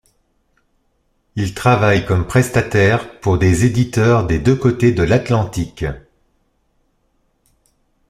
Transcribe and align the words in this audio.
Ils 1.35 1.53
travaillent 1.53 2.07
comme 2.07 2.25
prestataires 2.25 3.19
pour 3.19 3.37
des 3.37 3.65
éditeurs 3.67 4.25
des 4.25 4.39
deux 4.39 4.55
côtés 4.55 4.93
de 4.93 5.03
l'Atlantique. 5.03 5.85